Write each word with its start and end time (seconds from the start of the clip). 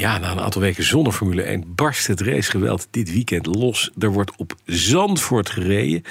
Ja, 0.00 0.18
na 0.18 0.30
een 0.30 0.40
aantal 0.40 0.60
weken 0.60 0.84
zonder 0.84 1.12
Formule 1.12 1.42
1 1.42 1.74
barst 1.74 2.06
het 2.06 2.20
racegeweld 2.20 2.86
dit 2.90 3.12
weekend 3.12 3.46
los. 3.46 3.90
Er 3.98 4.12
wordt 4.12 4.36
op 4.36 4.54
Zandvoort 4.64 5.50
gereden. 5.50 6.02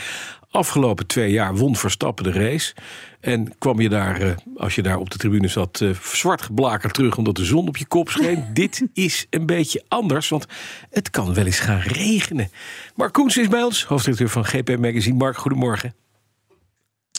Afgelopen 0.52 1.08
twee 1.08 1.32
jaar 1.32 1.56
won 1.56 1.76
Verstappen 1.76 2.24
de 2.24 2.32
race. 2.32 2.76
En 3.20 3.58
kwam 3.58 3.82
je 3.82 3.90
daar, 3.90 4.22
eh, 4.22 4.32
als 4.56 4.76
je 4.76 4.82
daar 4.82 4.98
op 4.98 5.10
de 5.10 5.18
tribune 5.18 5.48
zat, 5.48 5.82
eh, 5.82 5.90
zwart 6.02 6.42
geblakerd 6.42 6.94
terug 6.94 7.18
omdat 7.18 7.36
de 7.36 7.46
zon 7.46 7.68
op 7.68 7.78
je 7.78 7.86
kop 7.86 8.10
scheen. 8.10 8.46
Dit 8.54 8.84
is 8.94 9.28
een 9.30 9.46
beetje 9.46 9.84
anders, 9.88 10.30
want 10.30 10.46
het 10.90 11.10
kan 11.10 11.34
wel 11.34 11.46
eens 11.46 11.60
gaan 11.60 11.80
regenen. 11.80 12.52
Mark 12.96 13.14
Koens 13.14 13.38
is 13.38 13.48
bij 13.48 13.64
ons, 13.64 13.84
hoofdredacteur 13.84 14.30
van 14.30 14.46
GP 14.46 14.78
Magazine. 14.78 15.18
Mark, 15.18 15.38
goedemorgen. 15.38 15.94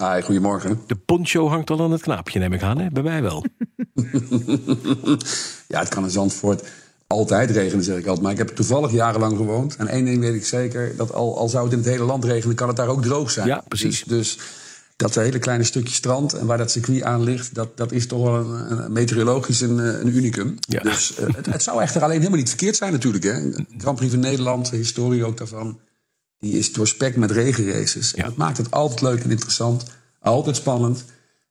Hi, 0.03 0.21
goedemorgen. 0.23 0.81
De 0.87 0.97
poncho 0.97 1.49
hangt 1.49 1.71
al 1.71 1.81
aan 1.81 1.93
het 1.93 2.03
knaapje, 2.03 2.39
neem 2.39 2.53
ik 2.53 2.63
aan, 2.63 2.79
hè? 2.79 2.91
bij 2.91 3.03
mij 3.03 3.23
wel. 3.23 3.45
ja, 5.73 5.79
het 5.79 5.89
kan 5.89 6.05
in 6.05 6.11
Zandvoort 6.11 6.63
altijd 7.07 7.51
regenen, 7.51 7.85
zeg 7.85 7.97
ik 7.97 8.07
altijd. 8.07 8.23
Maar 8.23 8.33
ik 8.33 8.39
heb 8.39 8.49
toevallig 8.49 8.93
jarenlang 8.93 9.37
gewoond. 9.37 9.77
En 9.77 9.89
één 9.89 10.05
ding 10.05 10.21
weet 10.21 10.35
ik 10.35 10.47
zeker, 10.47 10.97
dat 10.97 11.13
al, 11.13 11.39
al 11.39 11.49
zou 11.49 11.65
het 11.65 11.73
in 11.73 11.79
het 11.79 11.89
hele 11.89 12.05
land 12.05 12.25
regenen... 12.25 12.57
kan 12.57 12.69
het 12.69 12.77
daar 12.77 12.89
ook 12.89 13.03
droog 13.03 13.31
zijn. 13.31 13.47
Ja, 13.47 13.65
precies. 13.69 14.05
Dus, 14.05 14.37
dus 14.37 14.39
dat 14.97 15.15
hele 15.15 15.39
kleine 15.39 15.65
stukje 15.65 15.95
strand 15.95 16.33
en 16.33 16.47
waar 16.47 16.59
dat 16.59 16.71
circuit 16.71 17.03
aan 17.03 17.23
ligt... 17.23 17.55
dat, 17.55 17.77
dat 17.77 17.93
is 17.93 18.07
toch 18.07 18.23
wel 18.23 18.35
een, 18.35 18.79
een 18.85 18.93
meteorologisch 18.93 19.61
een, 19.61 19.79
een 19.79 20.17
unicum. 20.17 20.57
Ja. 20.61 20.81
Dus 20.81 21.19
uh, 21.21 21.27
het, 21.35 21.47
het, 21.47 21.63
zou 21.63 21.83
echter 21.83 22.03
alleen 22.03 22.19
helemaal 22.19 22.39
niet 22.39 22.49
verkeerd 22.49 22.77
zijn 22.77 22.93
natuurlijk. 22.93 23.25
Hè. 23.25 23.51
Grand 23.79 23.97
Prix 23.97 24.13
van 24.13 24.21
Nederland, 24.21 24.71
de 24.71 24.77
historie 24.77 25.25
ook 25.25 25.37
daarvan... 25.37 25.81
die 26.39 26.59
is 26.59 26.73
doorspekt 26.73 27.17
met 27.17 27.31
regenraces. 27.31 28.11
Ja. 28.11 28.17
En 28.17 28.29
dat 28.29 28.37
maakt 28.37 28.57
het 28.57 28.71
altijd 28.71 29.01
leuk 29.01 29.23
en 29.23 29.31
interessant. 29.31 29.85
Altijd 30.21 30.57
spannend. 30.57 31.05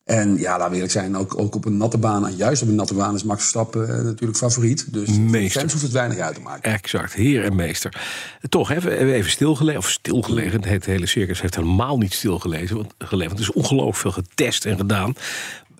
En 0.09 0.37
ja, 0.37 0.51
laten 0.51 0.69
we 0.69 0.73
eerlijk 0.73 0.91
zijn, 0.91 1.17
ook, 1.17 1.39
ook 1.39 1.55
op 1.55 1.65
een 1.65 1.77
natte 1.77 1.97
baan... 1.97 2.27
en 2.27 2.35
juist 2.35 2.61
op 2.61 2.67
een 2.67 2.75
natte 2.75 2.93
baan 2.93 3.15
is 3.15 3.23
Max 3.23 3.39
Verstappen 3.39 3.81
uh, 3.81 4.03
natuurlijk 4.03 4.37
favoriet. 4.37 4.93
Dus 4.93 5.17
Meester. 5.17 5.61
hoeft 5.61 5.81
het 5.81 5.91
weinig 5.91 6.17
uit 6.17 6.35
te 6.35 6.41
maken. 6.41 6.73
Exact, 6.73 7.13
heer 7.13 7.43
en 7.43 7.55
meester. 7.55 8.01
Toch, 8.49 8.71
even, 8.71 9.13
even 9.13 9.31
stilgelegen, 9.31 9.79
of 9.79 9.89
stilgelegen. 9.89 10.63
Het 10.63 10.85
hele 10.85 11.05
circus 11.05 11.41
heeft 11.41 11.55
helemaal 11.55 11.97
niet 11.97 12.13
stilgelegen. 12.13 12.75
Want, 12.75 12.93
gelegen, 12.97 13.35
want 13.35 13.39
er 13.45 13.49
is 13.49 13.61
ongelooflijk 13.61 13.97
veel 13.97 14.11
getest 14.11 14.65
en 14.65 14.77
gedaan. 14.77 15.13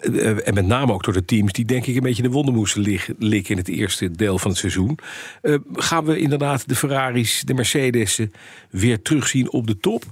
Uh, 0.01 0.47
en 0.47 0.53
met 0.53 0.65
name 0.65 0.93
ook 0.93 1.03
door 1.03 1.13
de 1.13 1.25
teams 1.25 1.51
die 1.51 1.65
denk 1.65 1.85
ik 1.85 1.95
een 1.95 2.01
beetje 2.01 2.23
de 2.23 2.29
wonden 2.29 2.53
moesten 2.53 2.81
liggen, 2.81 3.15
likken 3.19 3.51
in 3.51 3.57
het 3.57 3.67
eerste 3.67 4.11
deel 4.11 4.37
van 4.37 4.49
het 4.49 4.59
seizoen. 4.59 4.99
Uh, 5.41 5.57
gaan 5.73 6.05
we 6.05 6.19
inderdaad 6.19 6.67
de 6.67 6.75
Ferraris, 6.75 7.41
de 7.45 7.53
Mercedes 7.53 8.19
weer 8.69 9.01
terugzien 9.01 9.51
op 9.51 9.67
de 9.67 9.77
top? 9.77 10.03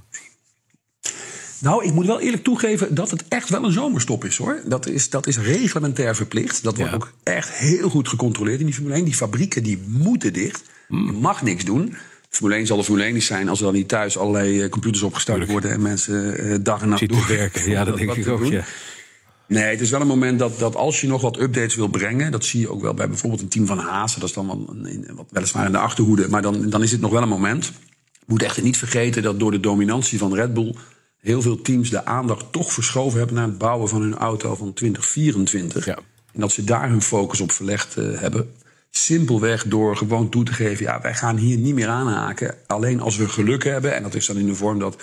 Nou, 1.60 1.84
ik 1.84 1.92
moet 1.92 2.06
wel 2.06 2.20
eerlijk 2.20 2.44
toegeven 2.44 2.94
dat 2.94 3.10
het 3.10 3.24
echt 3.28 3.48
wel 3.48 3.64
een 3.64 3.72
zomerstop 3.72 4.24
is 4.24 4.36
hoor. 4.36 4.60
Dat 4.64 4.86
is, 4.86 5.10
dat 5.10 5.26
is 5.26 5.38
reglementair 5.38 6.16
verplicht. 6.16 6.62
Dat 6.62 6.76
wordt 6.76 6.90
Ja. 6.90 6.96
ook 6.96 7.12
echt 7.22 7.50
heel 7.50 7.88
goed 7.90 8.08
gecontroleerd 8.08 8.60
in 8.60 8.66
die 8.66 8.74
Formule 8.74 8.94
1. 8.94 9.04
Die 9.04 9.14
fabrieken 9.14 9.62
die 9.62 9.82
moeten 9.86 10.32
dicht. 10.32 10.62
Hmm. 10.88 11.06
Je 11.06 11.12
mag 11.12 11.42
niks 11.42 11.64
doen. 11.64 11.94
Formule 12.30 12.56
1 12.58 12.66
zal 12.66 12.76
de 12.76 12.84
Formule 12.84 13.04
1 13.04 13.14
niet 13.14 13.22
zijn 13.24 13.48
als 13.48 13.58
er 13.58 13.64
dan 13.64 13.74
niet 13.74 13.88
thuis 13.88 14.18
allerlei 14.18 14.62
eh, 14.62 14.68
computers 14.68 15.02
opgestart 15.02 15.50
worden 15.50 15.70
en 15.70 15.82
mensen 15.82 16.38
eh, 16.38 16.56
dag 16.60 16.82
en 16.82 16.88
nacht 16.88 17.00
Zit 17.00 17.08
te 17.08 17.14
door- 17.14 17.26
werken, 17.28 17.70
ja, 17.70 17.84
dat 17.84 17.96
denk 17.96 18.12
ik 18.14 18.28
ook. 18.28 18.44
Ja. 18.44 18.64
Nee, 19.46 19.62
het 19.64 19.80
is 19.80 19.90
wel 19.90 20.00
een 20.00 20.06
moment 20.06 20.38
dat, 20.38 20.58
dat 20.58 20.76
als 20.76 21.00
je 21.00 21.06
nog 21.06 21.22
wat 21.22 21.40
updates 21.40 21.74
wil 21.74 21.88
brengen... 21.88 22.30
dat 22.32 22.44
zie 22.44 22.60
je 22.60 22.70
ook 22.70 22.82
wel 22.82 22.94
bij 22.94 23.08
bijvoorbeeld 23.08 23.42
een 23.42 23.48
team 23.48 23.66
van 23.66 23.78
Hazen. 23.78 24.20
Dat 24.20 24.28
is 24.28 24.34
dan 24.34 24.46
wel 24.46 24.76
wat 25.16 25.26
weliswaar 25.30 25.66
in 25.66 25.72
de 25.72 25.78
achterhoede. 25.78 26.28
Maar 26.28 26.42
dan, 26.42 26.70
dan 26.70 26.82
is 26.82 26.92
het 26.92 27.00
nog 27.00 27.10
wel 27.10 27.22
een 27.22 27.28
moment. 27.28 27.64
Je 28.12 28.24
moet 28.26 28.42
echter 28.42 28.62
niet 28.62 28.76
vergeten 28.76 29.22
dat 29.22 29.38
door 29.40 29.50
de 29.50 29.60
dominantie 29.60 30.18
van 30.18 30.34
Red 30.34 30.54
Bull... 30.54 30.74
heel 31.20 31.42
veel 31.42 31.62
teams 31.62 31.90
de 31.90 32.04
aandacht 32.04 32.52
toch 32.52 32.72
verschoven 32.72 33.18
hebben... 33.18 33.36
naar 33.36 33.46
het 33.46 33.58
bouwen 33.58 33.88
van 33.88 34.00
hun 34.00 34.16
auto 34.16 34.54
van 34.54 34.72
2024. 34.72 35.84
Ja. 35.84 35.98
En 36.32 36.40
dat 36.40 36.52
ze 36.52 36.64
daar 36.64 36.88
hun 36.88 37.02
focus 37.02 37.40
op 37.40 37.52
verlegd 37.52 37.96
eh, 37.96 38.20
hebben. 38.20 38.52
Simpelweg 38.90 39.64
door 39.64 39.96
gewoon 39.96 40.28
toe 40.28 40.44
te 40.44 40.52
geven... 40.52 40.84
ja, 40.84 41.00
wij 41.00 41.14
gaan 41.14 41.36
hier 41.36 41.56
niet 41.56 41.74
meer 41.74 41.88
aanhaken. 41.88 42.54
Alleen 42.66 43.00
als 43.00 43.16
we 43.16 43.28
geluk 43.28 43.64
hebben. 43.64 43.94
En 43.94 44.02
dat 44.02 44.14
is 44.14 44.26
dan 44.26 44.36
in 44.36 44.46
de 44.46 44.54
vorm 44.54 44.78
dat 44.78 44.96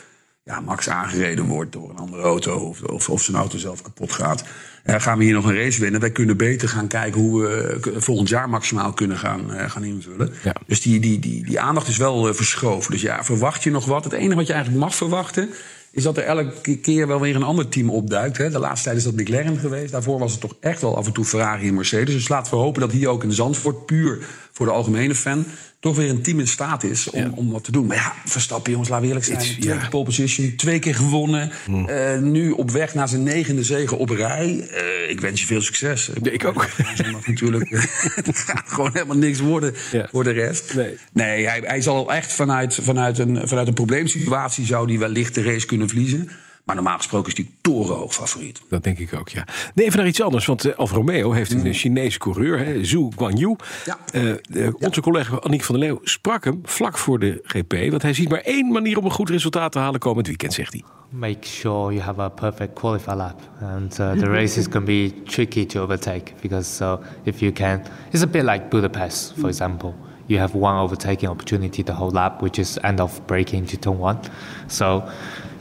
ja, 0.43 0.59
Max 0.59 0.89
aangereden 0.89 1.45
wordt 1.45 1.71
door 1.71 1.89
een 1.89 1.97
andere 1.97 2.21
auto... 2.21 2.57
of, 2.57 2.81
of, 2.81 3.09
of 3.09 3.23
zijn 3.23 3.37
auto 3.37 3.57
zelf 3.57 3.81
kapot 3.81 4.11
gaat. 4.11 4.43
Eh, 4.83 4.99
gaan 4.99 5.17
we 5.17 5.23
hier 5.23 5.33
nog 5.33 5.45
een 5.45 5.55
race 5.55 5.81
winnen? 5.81 6.01
Wij 6.01 6.11
kunnen 6.11 6.37
beter 6.37 6.69
gaan 6.69 6.87
kijken 6.87 7.21
hoe 7.21 7.41
we 7.41 7.79
eh, 7.91 8.01
volgend 8.01 8.29
jaar 8.29 8.49
maximaal 8.49 8.93
kunnen 8.93 9.17
gaan, 9.17 9.69
gaan 9.69 9.83
invullen. 9.83 10.33
Ja. 10.43 10.55
Dus 10.67 10.81
die, 10.81 10.99
die, 10.99 11.19
die, 11.19 11.45
die 11.45 11.59
aandacht 11.59 11.87
is 11.87 11.97
wel 11.97 12.33
verschoven. 12.33 12.91
Dus 12.91 13.01
ja, 13.01 13.23
verwacht 13.23 13.63
je 13.63 13.71
nog 13.71 13.85
wat? 13.85 14.03
Het 14.03 14.13
enige 14.13 14.35
wat 14.35 14.47
je 14.47 14.53
eigenlijk 14.53 14.83
mag 14.83 14.95
verwachten... 14.95 15.49
is 15.95 16.03
dat 16.03 16.17
er 16.17 16.23
elke 16.23 16.77
keer 16.77 17.07
wel 17.07 17.19
weer 17.19 17.35
een 17.35 17.43
ander 17.43 17.67
team 17.67 17.89
opduikt. 17.89 18.37
Hè. 18.37 18.49
De 18.49 18.59
laatste 18.59 18.83
tijd 18.83 18.97
is 18.97 19.03
dat 19.03 19.15
McLaren 19.15 19.57
geweest. 19.57 19.91
Daarvoor 19.91 20.19
was 20.19 20.31
het 20.31 20.41
toch 20.41 20.55
echt 20.59 20.81
wel 20.81 20.97
af 20.97 21.05
en 21.05 21.13
toe 21.13 21.25
Ferrari 21.25 21.67
en 21.67 21.73
Mercedes. 21.73 22.13
Dus 22.13 22.27
laten 22.27 22.53
we 22.53 22.57
hopen 22.59 22.81
dat 22.81 22.91
hier 22.91 23.07
ook 23.07 23.23
in 23.23 23.31
Zandvoort... 23.31 23.85
puur 23.85 24.25
voor 24.55 24.65
de 24.65 24.71
algemene 24.71 25.15
fan... 25.15 25.45
toch 25.79 25.95
weer 25.95 26.09
een 26.09 26.21
team 26.21 26.39
in 26.39 26.47
staat 26.47 26.83
is 26.83 27.09
om, 27.09 27.21
Ja. 27.21 27.31
om 27.35 27.51
wat 27.51 27.63
te 27.63 27.71
doen. 27.71 27.85
Maar 27.85 27.95
ja, 27.95 28.13
Verstappen, 28.25 28.71
jongens, 28.71 28.89
laten 28.89 29.07
we 29.07 29.13
eerlijk 29.13 29.29
zijn. 29.29 29.59
Twee 29.59 29.73
ja. 29.73 29.87
Pole 29.89 30.03
position, 30.05 30.55
twee 30.55 30.79
keer 30.79 30.95
gewonnen. 30.95 31.51
Eh, 31.87 32.17
nu 32.19 32.51
op 32.51 32.71
weg 32.71 32.93
naar 32.93 33.07
zijn 33.07 33.23
negende 33.23 33.63
zege 33.63 33.95
op 33.95 34.09
rij. 34.09 34.67
Eh, 34.71 35.09
ik 35.09 35.21
wens 35.21 35.41
je 35.41 35.47
veel 35.47 35.61
succes. 35.61 36.09
Ik 36.09 36.45
ook. 36.45 36.69
Zondag 36.95 37.27
natuurlijk. 37.27 37.69
Het 38.25 38.37
gaat 38.37 38.63
gewoon 38.67 38.89
helemaal 38.93 39.17
niks 39.17 39.39
worden 39.39 39.73
voor 40.11 40.23
de 40.23 40.31
rest. 40.31 40.73
Nee. 40.73 40.97
Nee, 41.13 41.47
hij, 41.47 41.61
hij 41.65 41.81
zal 41.81 42.11
echt 42.13 42.33
vanuit, 42.33 42.77
vanuit, 42.81 43.17
een, 43.17 43.47
vanuit 43.47 43.67
een 43.67 43.73
probleemsituatie... 43.73 44.65
zou 44.65 44.87
hij 44.89 44.99
wellicht 44.99 45.35
de 45.35 45.43
race 45.43 45.65
kunnen 45.65 45.87
verliezen. 45.87 46.29
Maar 46.65 46.75
normaal 46.75 46.97
gesproken 46.97 47.31
is 47.31 47.37
hij 47.37 47.49
torenhoog 47.61 48.13
favoriet. 48.13 48.61
Dat 48.69 48.83
denk 48.83 48.97
ik 48.97 49.13
ook, 49.13 49.29
ja. 49.29 49.47
Nee, 49.73 49.85
even 49.85 49.97
naar 49.97 50.07
iets 50.07 50.21
anders. 50.21 50.45
Want 50.45 50.65
eh, 50.65 50.77
Alfa 50.77 50.95
Romeo 50.95 51.31
heeft 51.31 51.51
een 51.51 51.73
Chinese 51.73 52.19
coureur, 52.19 52.59
hè, 52.59 52.85
Zhu 52.85 53.07
Guanyu. 53.15 53.55
Ja. 53.85 53.97
Eh, 54.11 54.31
eh, 54.31 54.73
onze 54.79 55.01
collega 55.01 55.39
Aniek 55.39 55.63
van 55.63 55.79
der 55.79 55.83
Leeuw 55.87 55.99
sprak 56.03 56.43
hem 56.43 56.59
vlak 56.63 56.97
voor 56.97 57.19
de 57.19 57.39
GP. 57.43 57.89
Want 57.89 58.01
hij 58.01 58.13
ziet 58.13 58.29
maar 58.29 58.41
één 58.41 58.71
manier 58.71 58.97
om 58.97 59.05
een 59.05 59.11
goed 59.11 59.29
resultaat 59.29 59.71
te 59.71 59.79
halen 59.79 59.99
komend 59.99 60.27
weekend, 60.27 60.53
zegt 60.53 60.71
hij. 60.71 60.83
make 61.11 61.47
sure 61.47 61.93
you 61.93 62.01
have 62.01 62.19
a 62.19 62.29
perfect 62.29 62.75
qualify 62.75 63.13
lap 63.13 63.39
and 63.61 63.99
uh, 63.99 64.15
the 64.15 64.27
races 64.27 64.67
can 64.67 64.85
be 64.85 65.13
tricky 65.25 65.65
to 65.65 65.81
overtake 65.81 66.33
because 66.41 66.81
uh, 66.81 66.97
if 67.23 67.41
you 67.41 67.51
can 67.51 67.81
it's 68.11 68.23
a 68.23 68.27
bit 68.27 68.43
like 68.43 68.69
budapest 68.69 69.33
for 69.37 69.47
example 69.47 69.95
you 70.27 70.37
have 70.37 70.53
one 70.55 70.75
overtaking 70.75 71.29
opportunity 71.29 71.83
the 71.83 71.93
whole 71.93 72.11
lap 72.11 72.41
which 72.41 72.59
is 72.59 72.77
end 72.83 72.99
of 72.99 73.25
braking 73.27 73.65
to 73.65 73.77
turn 73.77 73.97
one 73.97 74.19
so 74.67 75.03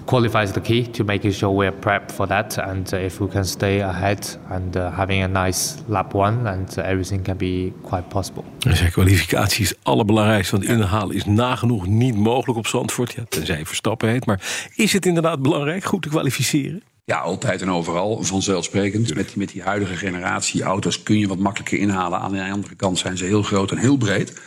qualify 0.06 0.42
is 0.42 0.52
the 0.52 0.60
key 0.60 0.90
to 0.90 1.04
making 1.04 1.34
sure 1.34 1.50
we're 1.50 1.78
prepped 1.80 2.12
for 2.12 2.26
that 2.26 2.58
and 2.58 2.92
uh, 2.92 3.04
if 3.04 3.18
we 3.18 3.28
can 3.28 3.44
stay 3.44 3.80
ahead 3.80 4.38
and 4.50 4.76
uh, 4.76 4.90
having 4.90 5.22
a 5.22 5.28
nice 5.28 5.74
lap 5.88 6.14
one 6.14 6.46
and 6.46 6.78
uh, 6.78 6.82
everything 6.82 7.24
can 7.24 7.36
be 7.36 7.72
quite 7.82 8.08
possible 8.08 8.44
zei, 8.72 8.90
kwalificatie 8.90 9.62
is 9.62 9.74
allerbelangrijkste. 9.82 10.56
Want 10.56 10.68
inhalen 10.68 11.16
is 11.16 11.24
nagenoeg 11.24 11.86
niet 11.86 12.16
mogelijk 12.16 12.58
op 12.58 12.66
Zandvoort. 12.66 13.12
Ja, 13.12 13.24
tenzij 13.28 13.58
je 13.58 13.66
Verstappen 13.66 14.08
heet. 14.08 14.26
Maar 14.26 14.70
is 14.74 14.92
het 14.92 15.06
inderdaad 15.06 15.42
belangrijk 15.42 15.84
goed 15.84 16.02
te 16.02 16.08
kwalificeren? 16.08 16.82
Ja, 17.04 17.18
altijd 17.18 17.62
en 17.62 17.70
overal, 17.70 18.22
vanzelfsprekend. 18.22 19.14
Met 19.14 19.26
die, 19.26 19.38
met 19.38 19.48
die 19.48 19.62
huidige 19.62 19.96
generatie 19.96 20.62
auto's 20.62 21.02
kun 21.02 21.18
je 21.18 21.28
wat 21.28 21.38
makkelijker 21.38 21.78
inhalen. 21.78 22.18
Aan 22.18 22.32
de 22.32 22.50
andere 22.50 22.74
kant 22.74 22.98
zijn 22.98 23.16
ze 23.16 23.24
heel 23.24 23.42
groot 23.42 23.70
en 23.70 23.76
heel 23.76 23.96
breed. 23.96 24.40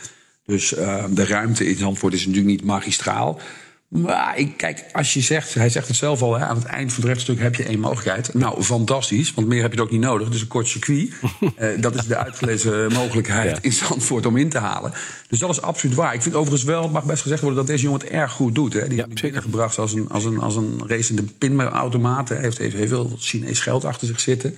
Dus 0.44 0.72
uh, 0.72 1.04
de 1.10 1.26
ruimte 1.26 1.68
in 1.68 1.76
Zandvoort 1.76 2.12
is 2.12 2.26
natuurlijk 2.26 2.52
niet 2.52 2.64
magistraal. 2.64 3.40
Maar 3.88 4.38
ik, 4.38 4.56
kijk, 4.56 4.84
als 4.92 5.14
je 5.14 5.20
zegt, 5.20 5.54
hij 5.54 5.68
zegt 5.68 5.88
het 5.88 5.96
zelf 5.96 6.22
al, 6.22 6.38
hè, 6.38 6.44
aan 6.46 6.56
het 6.56 6.64
eind 6.64 6.92
van 6.92 7.02
het 7.02 7.12
rechtstuk 7.12 7.38
heb 7.40 7.54
je 7.54 7.64
één 7.64 7.80
mogelijkheid. 7.80 8.34
Nou, 8.34 8.62
fantastisch, 8.62 9.34
want 9.34 9.46
meer 9.46 9.62
heb 9.62 9.72
je 9.72 9.76
het 9.78 9.86
ook 9.86 9.92
niet 9.92 10.00
nodig. 10.02 10.28
Dus 10.28 10.40
een 10.40 10.46
kort 10.48 10.68
circuit, 10.68 11.10
uh, 11.58 11.68
dat 11.80 11.94
is 11.94 12.04
de 12.06 12.16
uitgelezen 12.16 12.92
mogelijkheid 12.92 13.50
Ja. 13.50 13.58
in 13.62 13.72
Zandvoort 13.72 14.26
om 14.26 14.36
in 14.36 14.48
te 14.48 14.58
halen. 14.58 14.92
Dus 15.28 15.38
dat 15.38 15.50
is 15.50 15.62
absoluut 15.62 15.94
waar. 15.96 16.14
Ik 16.14 16.22
vind 16.22 16.34
overigens 16.34 16.62
wel, 16.64 16.82
het 16.82 16.92
mag 16.92 17.04
best 17.04 17.22
gezegd 17.22 17.40
worden, 17.40 17.58
dat 17.58 17.66
deze 17.68 17.82
jongen 17.84 18.00
het 18.00 18.08
erg 18.10 18.32
goed 18.32 18.54
doet. 18.54 18.72
Hè. 18.72 18.88
Die 18.88 18.96
Ja, 18.98 19.04
heeft 19.08 19.18
zeker. 19.18 19.42
gebracht 19.42 19.78
als 19.78 19.92
een, 19.92 20.08
als 20.08 20.24
een, 20.24 20.38
als 20.40 20.56
een 20.56 20.82
racende 20.86 21.22
pinautomaat. 21.38 22.28
Hij 22.28 22.38
heeft, 22.38 22.58
heeft 22.58 22.76
heel 22.76 22.86
veel 22.88 23.16
Chinees 23.18 23.60
geld 23.60 23.84
achter 23.84 24.06
zich 24.06 24.20
zitten. 24.20 24.50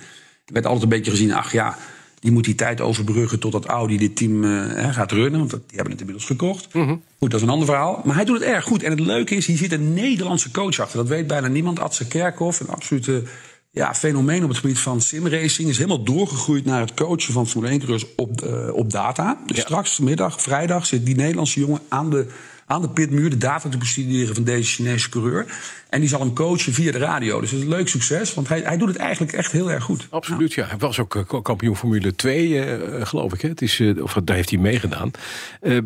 Er 0.45 0.53
werd 0.53 0.65
altijd 0.65 0.83
een 0.83 0.89
beetje 0.89 1.11
gezien, 1.11 1.33
ach 1.33 1.51
ja, 1.51 1.77
die 2.21 2.31
moet 2.31 2.43
die 2.43 2.55
tijd 2.55 2.81
overbruggen 2.81 3.39
totdat 3.39 3.65
Audi 3.65 3.97
dit 3.97 4.15
team 4.15 4.43
eh, 4.43 4.93
gaat 4.93 5.11
runnen. 5.11 5.39
Want 5.39 5.49
die 5.51 5.59
hebben 5.67 5.91
het 5.91 5.99
inmiddels 5.99 6.25
gekocht. 6.25 6.67
Goed, 6.71 7.31
dat 7.31 7.33
is 7.33 7.41
een 7.41 7.49
ander 7.49 7.67
verhaal. 7.67 8.01
Maar 8.03 8.15
hij 8.15 8.25
doet 8.25 8.39
het 8.39 8.47
erg 8.47 8.63
goed. 8.65 8.83
En 8.83 8.91
het 8.91 8.99
leuke 8.99 9.35
is, 9.35 9.45
hier 9.45 9.57
zit 9.57 9.71
een 9.71 9.93
Nederlandse 9.93 10.51
coach 10.51 10.79
achter. 10.79 10.97
Dat 10.97 11.07
weet 11.07 11.27
bijna 11.27 11.47
niemand. 11.47 11.79
Adse 11.79 12.07
Kerkhoff, 12.07 12.59
een 12.59 12.69
absolute 12.69 13.23
ja, 13.71 13.93
fenomeen 13.93 14.43
op 14.43 14.49
het 14.49 14.57
gebied 14.57 14.79
van 14.79 15.01
simracing. 15.01 15.69
Is 15.69 15.77
helemaal 15.77 16.03
doorgegroeid 16.03 16.65
naar 16.65 16.79
het 16.79 16.93
coachen 16.93 17.33
van 17.33 17.47
Formule 17.47 17.75
1-coureurs 17.75 18.05
op, 18.15 18.41
eh, 18.41 18.73
op 18.73 18.91
data. 18.91 19.41
Dus 19.45 19.59
straks, 19.59 19.99
middag, 19.99 20.41
vrijdag, 20.41 20.85
zit 20.85 21.05
die 21.05 21.15
Nederlandse 21.15 21.59
jongen 21.59 21.81
aan 21.87 22.09
de, 22.09 22.27
aan 22.71 22.81
de 22.81 22.89
pitmuur 22.89 23.29
de 23.29 23.37
data 23.37 23.69
te 23.69 23.77
bestuderen 23.77 24.35
van 24.35 24.43
deze 24.43 24.71
Chinese 24.71 25.09
coureur. 25.09 25.45
En 25.89 25.99
die 25.99 26.09
zal 26.09 26.19
hem 26.19 26.33
coachen 26.33 26.73
via 26.73 26.91
de 26.91 26.97
radio. 26.97 27.39
Dus 27.39 27.49
dat 27.49 27.59
is 27.59 27.65
een 27.65 27.71
leuk 27.71 27.87
succes, 27.87 28.33
want 28.33 28.47
hij, 28.47 28.61
hij 28.61 28.77
doet 28.77 28.87
het 28.87 28.97
eigenlijk 28.97 29.33
echt 29.33 29.51
heel 29.51 29.71
erg 29.71 29.83
goed. 29.83 30.07
Absoluut, 30.09 30.53
ja. 30.53 30.67
Hij 30.67 30.77
was 30.77 30.99
ook 30.99 31.15
eh, 31.15 31.41
kampioen 31.41 31.77
Formule 31.77 32.15
2, 32.15 32.63
eh, 32.63 33.05
geloof 33.05 33.33
ik. 33.33 33.41
Hè? 33.41 33.49
Het 33.49 33.61
is, 33.61 33.79
eh, 33.79 34.03
of 34.03 34.17
daar 34.23 34.35
heeft 34.35 34.49
hij 34.49 34.59
meegedaan. 34.59 35.11
Eh, 35.61 35.71
Ja, 35.71 35.81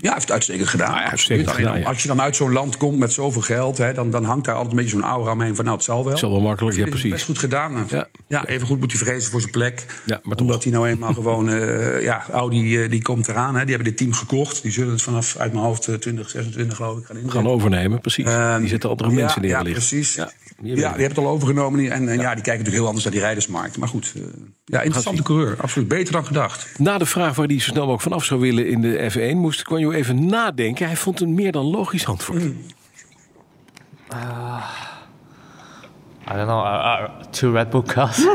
hij 0.00 0.10
heeft 0.12 0.20
het 0.20 0.30
uitstekend 0.32 0.68
gedaan. 0.68 0.90
Nou 0.90 1.02
ja, 1.02 1.10
uitstekend 1.10 1.56
ja. 1.56 1.82
Als 1.82 2.02
je 2.02 2.08
dan 2.08 2.20
uit 2.20 2.36
zo'n 2.36 2.52
land 2.52 2.76
komt 2.76 2.98
met 2.98 3.12
zoveel 3.12 3.42
geld, 3.42 3.78
hè, 3.78 3.92
dan, 3.92 4.10
dan 4.10 4.24
hangt 4.24 4.44
daar 4.44 4.54
altijd 4.54 4.72
een 4.72 4.78
beetje 4.82 4.98
zo'n 4.98 5.08
aura 5.08 5.32
omheen 5.32 5.56
van 5.56 5.64
nou, 5.64 5.76
het 5.76 5.86
zal 5.86 6.04
wel. 6.04 6.18
zal 6.18 6.30
wel 6.30 6.40
makkelijk, 6.40 6.76
ja, 6.76 6.82
het 6.82 6.90
precies. 6.90 7.10
Best 7.10 7.24
goed 7.24 7.38
gedaan. 7.38 7.86
Ja. 7.88 8.08
Ja. 8.28 8.46
even 8.46 8.66
goed 8.66 8.80
moet 8.80 8.92
hij 8.92 9.00
vrezen 9.00 9.30
voor 9.30 9.40
zijn 9.40 9.52
plek. 9.52 9.86
Ja, 10.06 10.20
maar 10.22 10.36
toch. 10.36 10.46
Omdat 10.46 10.62
hij 10.62 10.72
nou 10.72 10.88
eenmaal 10.88 11.14
gewoon, 11.14 11.48
eh, 11.48 12.02
ja, 12.02 12.24
Audi 12.30 12.82
eh, 12.82 12.90
die 12.90 13.02
komt 13.02 13.28
eraan. 13.28 13.54
Hè. 13.54 13.60
Die 13.64 13.74
hebben 13.74 13.88
dit 13.88 13.96
team 13.96 14.12
gekocht. 14.12 14.62
Die 14.62 14.72
zullen 14.72 14.92
het 14.92 15.02
vanaf 15.02 15.36
uit 15.36 15.52
mijn 15.52 15.64
hoofd 15.64 15.86
eh, 15.88 15.94
2026 16.28 16.76
geloof 16.76 16.98
ik 16.98 17.04
gaan 17.06 17.16
inzetten. 17.16 17.40
gaan 17.42 17.50
overnemen, 17.50 18.00
precies. 18.00 18.24
Ehm, 18.26 18.58
die 18.60 18.68
zetten 18.68 18.90
andere 18.90 19.10
ja, 19.10 19.16
mensen 19.16 19.40
neer 19.40 19.50
Ja, 19.50 19.56
wellicht. 19.56 19.76
precies. 19.76 20.14
Ja, 20.14 20.30
Ja, 20.62 20.74
die 20.74 20.84
hebben- 20.84 21.02
het 21.08 21.18
al 21.18 21.28
overgenomen. 21.28 21.90
En, 21.90 21.90
en 21.90 22.02
ja. 22.04 22.14
die 22.14 22.18
kijken 22.18 22.44
natuurlijk 22.44 22.74
heel 22.74 22.86
anders 22.86 23.04
naar 23.04 23.12
die 23.12 23.22
rijdersmarkt. 23.22 23.78
Maar 23.78 23.88
goed, 23.88 24.12
eh, 24.16 24.22
ja, 24.64 24.80
interessante 24.82 25.22
coureur. 25.22 25.56
Absoluut. 25.60 25.88
Beter 25.88 26.12
dan 26.12 26.26
gedacht. 26.26 26.78
Na 26.78 26.98
de 26.98 27.06
vraag 27.06 27.34
waar 27.34 27.46
hij 27.46 27.60
zo 27.60 27.64
snel 27.68 27.80
mogelijk 27.80 28.02
vanaf 28.02 28.24
zou 28.24 28.40
willen 28.40 28.66
in 28.68 28.80
de 28.80 29.10
F1... 29.10 29.36
moest 29.36 29.62
Kwanjo 29.62 29.90
even 29.90 30.26
nadenken. 30.26 30.86
Hij 30.86 30.96
vond 30.96 31.20
een 31.20 31.34
meer 31.34 31.52
dan 31.52 31.64
logisch 31.64 32.06
antwoord. 32.06 32.42
Mm. 32.42 32.56
I 36.28 36.34
don't 36.34 36.46
know. 36.46 36.64
Uh, 36.64 36.72
uh, 37.00 37.08
two 37.30 37.52
Red 37.52 37.70
Bull 37.70 37.82
cars. 37.82 38.26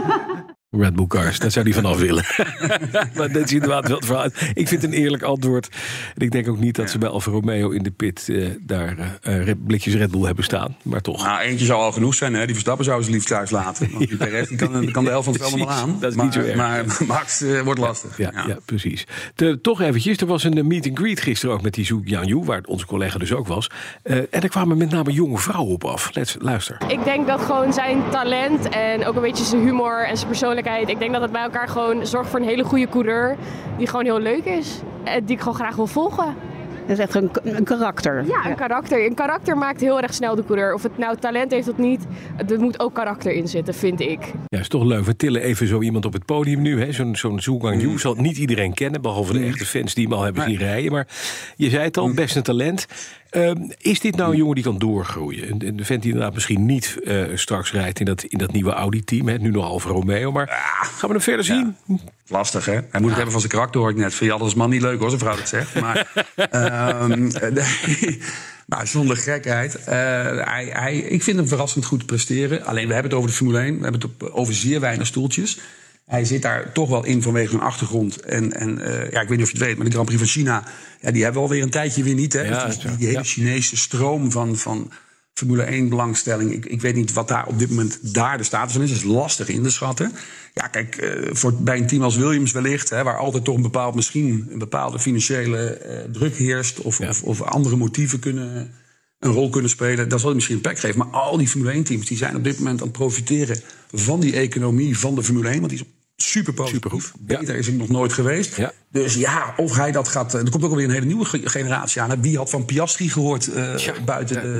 Red 0.78 0.96
Bull 0.96 1.08
Cars, 1.08 1.40
daar 1.40 1.52
zou 1.52 1.66
hij 1.66 1.74
vanaf 1.74 1.98
willen. 1.98 2.26
maar 3.16 3.32
dat 3.32 3.44
is 3.44 3.54
inderdaad 3.54 3.88
wel 3.88 3.98
het 3.98 4.06
verhaal. 4.06 4.26
Ik 4.54 4.68
vind 4.68 4.82
het 4.82 4.84
een 4.84 4.94
eerlijk 4.94 5.24
antwoord. 5.24 5.70
En 6.16 6.22
ik 6.22 6.32
denk 6.32 6.48
ook 6.48 6.60
niet 6.60 6.76
dat 6.76 6.90
ze 6.90 6.98
bij 6.98 7.10
Alfa 7.10 7.32
Romeo 7.32 7.70
in 7.70 7.84
de 7.84 7.92
pit... 7.92 8.30
eh, 8.30 8.50
daar 8.62 9.20
eh, 9.22 9.52
blikjes 9.66 9.94
Red 9.94 10.12
Bull 10.12 10.22
hebben 10.22 10.44
staan. 10.44 10.76
Maar 10.84 11.02
toch. 11.02 11.24
Nou, 11.26 11.40
eentje 11.40 11.66
zou 11.66 11.82
al 11.82 11.92
genoeg 11.92 12.14
zijn. 12.14 12.34
Hè. 12.34 12.40
Die 12.40 12.54
Verstappen 12.54 12.86
zou 12.86 13.04
ze 13.04 13.12
lief 13.12 13.24
thuis 13.24 13.50
laten. 13.50 13.92
Want 13.92 14.08
die 14.08 14.18
Perez 14.28 14.48
die 14.48 14.58
kan, 14.58 14.92
kan 14.92 15.04
de 15.04 15.10
helft 15.10 15.26
van 15.26 15.34
het 15.34 15.42
veld 15.42 15.54
allemaal 15.54 15.76
aan. 15.76 15.98
Dat 16.00 16.10
is 16.10 16.16
maar, 16.16 16.26
niet 16.26 16.34
zo 16.34 16.40
erg. 16.40 16.56
Maar 16.56 16.86
Max 17.08 17.42
eh, 17.42 17.62
wordt 17.62 17.80
lastig. 17.80 18.18
Ja, 18.18 18.32
ja. 18.48 18.58
precies. 18.66 19.08
De, 19.36 19.62
toch 19.62 19.82
eventjes, 19.82 20.18
er 20.18 20.28
was 20.28 20.44
een 20.44 20.68
meet 20.68 20.88
and 20.88 20.98
greet 20.98 21.22
gisteren 21.22 21.56
ook 21.56 21.62
met 21.62 21.74
die 21.74 21.86
Zhu 21.86 22.00
Jiangyu, 22.04 22.44
waar 22.44 22.62
onze 22.66 22.86
collega 22.86 23.18
dus 23.18 23.34
ook 23.34 23.48
was. 23.48 23.70
Eh, 24.04 24.18
en 24.18 24.42
er 24.42 24.50
kwamen 24.50 24.78
met 24.78 24.90
name 24.90 25.12
jonge 25.12 25.38
vrouwen 25.38 25.74
op 25.74 25.86
af. 25.86 26.10
Let's, 26.14 26.36
luister. 26.40 26.78
Ik 26.88 27.04
denk 27.04 27.28
dat 27.28 27.42
gewoon 27.42 27.74
zijn 27.74 28.04
talent 28.12 28.70
en 28.70 29.06
ook 29.06 29.16
een 29.16 29.22
beetje 29.22 29.44
zijn 29.44 29.62
humor 29.62 30.08
en 30.08 30.18
zijn 30.18 30.30
persoonlijkheid. 30.30 30.60
Ik 30.66 31.00
denk 31.00 31.12
dat 31.12 31.22
het 31.22 31.32
bij 31.32 31.42
elkaar 31.42 31.68
gewoon 31.68 32.08
zorgt 32.08 32.30
voor 32.30 32.40
een 32.40 32.46
hele 32.46 32.64
goede 32.64 32.88
coureur. 32.90 33.38
Die 33.78 33.88
gewoon 33.88 34.06
heel 34.06 34.20
leuk 34.20 34.46
is. 34.46 34.80
En 35.04 35.26
die 35.26 35.36
ik 35.36 35.40
gewoon 35.40 35.56
graag 35.56 35.76
wil 35.76 35.88
volgen. 35.88 36.36
Dat 36.88 36.98
is 37.00 37.06
echt 37.06 37.16
een, 37.16 37.32
een 37.44 37.64
karakter. 37.64 38.26
Ja, 38.26 38.46
een 38.50 38.56
karakter. 38.56 39.06
Een 39.06 39.14
karakter 39.14 39.58
maakt 39.58 39.82
heel 39.82 40.00
erg 40.02 40.14
snel 40.14 40.36
de 40.36 40.46
coureur. 40.46 40.74
Of 40.74 40.84
het 40.84 40.98
nou 40.98 41.18
talent 41.18 41.52
heeft 41.52 41.70
of 41.70 41.78
niet. 41.78 42.06
Er 42.50 42.60
moet 42.60 42.80
ook 42.80 42.94
karakter 42.94 43.32
in 43.32 43.48
zitten, 43.48 43.74
vind 43.74 44.00
ik. 44.00 44.20
Ja, 44.48 44.60
is 44.60 44.68
toch 44.68 44.84
leuk. 44.84 45.04
We 45.06 45.16
tillen 45.16 45.42
even 45.42 45.68
zo 45.68 45.82
iemand 45.82 46.06
op 46.06 46.14
het 46.14 46.26
podium 46.26 46.62
nu. 46.62 46.82
hè. 46.82 46.92
Zo'n 46.92 47.16
zo'n 47.16 47.40
Zhu 47.42 47.60
Guangyu 47.60 48.00
zal 48.00 48.14
niet 48.16 48.38
iedereen 48.38 48.74
kennen, 48.74 49.02
behalve 49.02 49.34
de 49.34 49.44
echte 49.46 49.66
fans 49.66 49.94
die 49.94 50.04
hem 50.04 50.14
al 50.14 50.24
hebben 50.24 50.44
zien 50.44 50.58
rijden. 50.58 50.92
Maar 50.92 51.08
je 51.56 51.70
zei 51.70 51.84
het 51.84 51.98
al, 51.98 52.14
best 52.14 52.36
een 52.36 52.44
talent. 52.44 52.86
Ehm, 53.32 53.70
is 53.78 54.00
dit 54.00 54.16
nou 54.16 54.32
een 54.32 54.38
jongen 54.38 54.56
die 54.56 54.64
kan 54.64 54.78
doorgroeien? 54.78 55.52
Een, 55.52 55.68
een 55.68 55.86
vent 55.86 56.02
die 56.02 56.12
inderdaad 56.12 56.34
misschien 56.34 56.66
niet 56.66 56.98
eh, 57.04 57.24
straks 57.36 57.72
rijdt 57.72 58.00
in 58.00 58.06
dat, 58.06 58.24
in 58.24 58.38
dat 58.38 58.52
nieuwe 58.52 58.72
Audi-team. 58.72 59.42
Nu 59.42 59.52
nog 59.52 59.66
Alfa 59.66 59.90
Romeo, 59.90 60.32
maar 60.32 60.48
gaan 60.82 61.10
we 61.10 61.16
hem 61.16 61.22
verder 61.22 61.46
zien? 61.46 61.76
Lastig, 62.28 62.66
hè? 62.66 62.72
Hij 62.72 62.84
moet 62.92 63.04
het 63.04 63.16
hebben 63.16 63.32
van 63.32 63.40
zijn 63.40 63.52
karakter, 63.54 63.82
hoor 63.82 63.90
ik 63.90 63.96
net. 63.96 64.14
Vind 64.14 64.32
je 64.32 64.38
alles 64.38 64.54
man 64.54 64.70
niet 64.70 64.82
leuk, 64.82 65.00
hoor, 65.00 65.10
zijn 65.10 65.22
vrouw 65.22 65.36
dat 65.36 65.48
zegt. 65.48 65.80
Maar, 65.80 66.26
ehm, 66.36 67.32
maar 68.72 68.88
zonder 68.88 69.18
gekheid. 69.18 69.76
eh, 69.76 69.86
hij, 70.46 70.70
hij, 70.74 70.98
ik 70.98 71.24
vind 71.24 71.38
hem 71.38 71.48
verrassend 71.48 71.86
goed 71.86 72.06
presteren. 72.06 72.66
Alleen, 72.66 72.88
we 72.88 72.94
hebben 72.94 73.12
het 73.12 73.20
over 73.20 73.30
de 73.30 73.36
Formule 73.36 73.60
1. 73.60 73.78
We 73.78 73.84
hebben 73.84 74.02
het 74.02 74.32
over 74.32 74.54
zeer 74.54 74.80
weinig 74.80 75.08
stoeltjes. 75.08 75.60
Hij 76.12 76.26
zit 76.26 76.42
daar 76.42 76.72
toch 76.72 76.90
wel 76.90 77.06
in 77.06 77.22
vanwege 77.22 77.50
zijn 77.50 77.62
achtergrond. 77.62 78.20
En, 78.20 78.54
en 78.54 78.80
eh, 78.80 79.12
ja, 79.12 79.22
ik 79.22 79.28
weet 79.28 79.38
niet 79.38 79.46
of 79.48 79.52
je 79.52 79.58
het 79.58 79.68
weet, 79.68 79.76
maar 79.76 79.86
de 79.86 79.92
Grand 79.92 80.06
Prix 80.06 80.22
van 80.22 80.32
China... 80.32 80.64
Ja, 81.02 81.12
die 81.12 81.24
hebben 81.24 81.42
we 81.42 81.48
alweer 81.48 81.64
een 81.64 81.70
tijdje 81.70 82.04
weer 82.04 82.14
niet, 82.14 82.34
hè? 82.34 82.42
Ja, 82.42 82.66
Dus 82.66 82.80
die, 82.80 82.90
hele 82.98 83.12
ja. 83.12 83.24
Chinese 83.24 83.78
stroom 83.78 84.32
van... 84.32 84.58
van 84.58 84.92
Formule 85.34 85.64
1 85.64 85.90
belangstelling. 85.90 86.52
Ik, 86.52 86.66
ik 86.66 86.82
weet 86.82 86.96
niet 86.96 87.14
wat 87.14 87.28
daar 87.28 87.48
op 87.48 87.60
dit 87.60 87.70
moment 87.70 88.14
daar 88.14 88.38
de 88.38 88.44
status 88.44 88.74
van 88.74 88.82
is. 88.82 88.90
Dat 88.90 88.98
is 88.98 89.04
lastig 89.04 89.48
in 89.48 89.64
te 89.64 89.72
schatten. 89.72 90.12
Ja, 90.54 90.68
kijk, 90.68 90.96
eh, 90.96 91.30
voor, 91.32 91.54
bij 91.54 91.78
een 91.78 91.88
team 91.88 92.04
als 92.04 92.16
Williams 92.16 92.52
wellicht... 92.52 92.90
Hè, 92.90 93.04
waar 93.04 93.18
altijd 93.18 93.44
toch 93.44 93.56
een 93.56 93.62
bepaald, 93.62 93.96
misschien 93.96 94.48
een 94.50 94.60
bepaalde 94.60 95.00
financiële 95.00 95.70
eh, 95.70 96.04
druk 96.12 96.36
heerst... 96.36 96.80
Of, 96.80 96.98
Ja. 96.98 97.10
of, 97.10 97.24
of 97.24 97.42
andere 97.42 97.76
motieven 97.76 98.20
kunnen, 98.20 98.74
een 99.20 99.32
rol 99.32 99.50
kunnen 99.50 99.70
spelen... 99.70 100.10
dan 100.10 100.18
zal 100.18 100.28
hij 100.28 100.36
misschien 100.36 100.56
een 100.56 100.62
plek 100.62 100.80
geven. 100.80 100.98
Maar 100.98 101.08
al 101.08 101.38
die 101.38 101.48
Formule 101.48 101.84
1-teams 101.84 102.08
die 102.08 102.18
zijn 102.18 102.36
op 102.36 102.44
dit 102.44 102.58
moment 102.58 102.82
aan 102.82 102.88
het 102.88 102.98
profiteren... 102.98 103.62
van 103.92 104.20
die 104.20 104.36
economie 104.36 104.98
van 105.00 105.16
de 105.16 105.24
Formule 105.24 105.50
1. 105.50 105.60
Want 105.60 105.70
die 105.70 105.80
is 105.80 105.86
super 106.22 106.54
positief. 106.54 107.12
Ja. 107.28 107.40
Beter 107.40 107.56
is 107.56 107.68
hij 107.68 107.76
nog 107.76 107.88
nooit 107.90 108.14
geweest. 108.14 108.56
Ja. 108.58 108.72
Dus 108.92 109.14
ja, 109.16 109.54
of 109.58 109.76
hij 109.76 109.92
dat 109.92 110.08
gaat... 110.08 110.34
eh, 110.34 110.42
Er 110.42 110.50
komt 110.50 110.64
ook 110.64 110.70
alweer 110.70 110.86
een 110.86 110.92
hele 110.94 111.06
nieuwe 111.06 111.26
ge- 111.26 111.42
generatie 111.50 112.02
aan. 112.02 112.22
Wie 112.22 112.38
had 112.38 112.50
van 112.50 112.66
Piastri 112.66 113.10
gehoord 113.10 113.48
eh, 113.54 113.78
Ja, 113.78 113.94
buiten 114.06 114.42
de? 114.42 114.58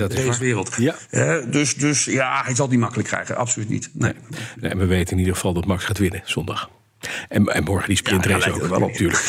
Ja. 0.78 0.96
Eh, 1.10 1.36
dus, 1.52 1.76
dus 1.76 2.06
ja, 2.06 2.42
hij 2.44 2.56
zal 2.56 2.64
het 2.66 2.72
niet 2.74 2.80
makkelijk 2.84 3.10
krijgen. 3.10 3.36
Absoluut 3.36 3.70
niet. 3.70 3.90
Nee. 3.94 4.14
Nee, 4.60 4.74
we 4.76 4.86
weten 4.86 5.12
in 5.14 5.20
ieder 5.20 5.34
geval 5.34 5.54
dat 5.54 5.66
Max 5.66 5.84
gaat 5.84 5.98
winnen 5.98 6.22
zondag. 6.26 6.70
En, 7.30 7.46
en 7.48 7.64
morgen 7.64 7.88
die 7.88 7.98
sprintrace 7.98 8.52
ook, 8.52 8.62
het 8.62 8.70
wel 8.70 8.82
op. 8.82 8.90
natuurlijk. 8.92 9.24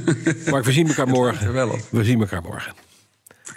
Mark, 0.50 0.64
we 0.64 0.72
zien 0.72 0.88
elkaar 0.88 1.08
morgen. 1.08 1.52
We 1.90 2.04
zien 2.04 2.20
elkaar 2.20 2.42
morgen. 2.42 2.72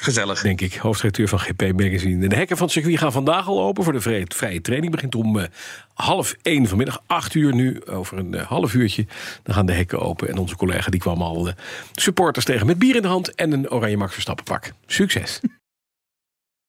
Gezellig. 0.01 0.41
denk 0.41 0.61
ik. 0.61 0.75
Hoofdredacteur 0.75 1.27
van 1.27 1.39
GP 1.39 1.61
Magazine. 1.61 2.27
De 2.27 2.35
hekken 2.35 2.57
van 2.57 2.65
het 2.65 2.75
circuit 2.75 2.97
gaan 2.97 3.11
vandaag 3.11 3.47
al 3.47 3.61
open 3.61 3.83
voor 3.83 3.93
de 3.93 4.01
vrije, 4.27 4.61
training. 4.61 4.91
Begint 4.91 5.15
om 5.15 5.39
eh, 5.39 5.47
half 5.93 6.35
één 6.41 6.67
vanmiddag, 6.67 7.03
acht 7.07 7.33
uur 7.33 7.55
nu. 7.55 7.85
Over 7.85 8.17
een 8.17 8.33
eh, 8.33 8.47
half 8.47 8.73
uurtje. 8.73 9.05
Dan 9.43 9.55
gaan 9.55 9.65
de 9.65 9.73
hekken 9.73 9.99
open. 9.99 10.29
En 10.29 10.37
onze 10.37 10.55
collega 10.55 10.91
die 10.91 10.99
kwam 10.99 11.21
al 11.21 11.47
eh, 11.47 11.53
supporters 11.91 12.45
tegen 12.45 12.65
met 12.65 12.79
bier 12.79 12.95
in 12.95 13.01
de 13.01 13.07
hand 13.07 13.35
en 13.35 13.51
een 13.51 13.71
oranje 13.71 13.97
Max 13.97 14.13
Verstappen 14.13 14.45
pak. 14.45 14.71
Succes! 14.85 15.39